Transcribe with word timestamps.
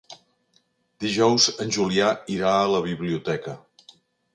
Dijous 1.05 1.47
en 1.67 1.75
Julià 1.77 2.11
irà 2.39 2.59
a 2.59 2.67
la 2.75 2.85
biblioteca. 2.91 3.61